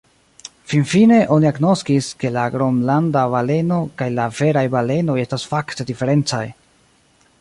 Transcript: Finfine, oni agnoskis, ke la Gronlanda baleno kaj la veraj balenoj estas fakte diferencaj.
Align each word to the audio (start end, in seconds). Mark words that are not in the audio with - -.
Finfine, 0.69 1.17
oni 1.35 1.49
agnoskis, 1.49 2.07
ke 2.23 2.31
la 2.37 2.45
Gronlanda 2.55 3.25
baleno 3.35 3.77
kaj 4.01 4.09
la 4.15 4.27
veraj 4.39 4.67
balenoj 4.77 5.19
estas 5.25 5.47
fakte 5.53 5.87
diferencaj. 5.93 6.45